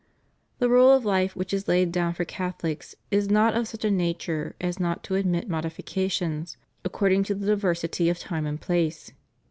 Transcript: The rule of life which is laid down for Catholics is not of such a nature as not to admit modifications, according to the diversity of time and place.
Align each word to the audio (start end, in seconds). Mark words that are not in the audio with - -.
The 0.57 0.67
rule 0.67 0.91
of 0.91 1.05
life 1.05 1.35
which 1.35 1.53
is 1.53 1.67
laid 1.67 1.91
down 1.91 2.15
for 2.15 2.25
Catholics 2.25 2.95
is 3.11 3.29
not 3.29 3.53
of 3.53 3.67
such 3.67 3.85
a 3.85 3.91
nature 3.91 4.55
as 4.59 4.79
not 4.79 5.03
to 5.03 5.13
admit 5.13 5.47
modifications, 5.47 6.57
according 6.83 7.23
to 7.25 7.35
the 7.35 7.45
diversity 7.45 8.09
of 8.09 8.17
time 8.17 8.47
and 8.47 8.59
place. 8.59 9.11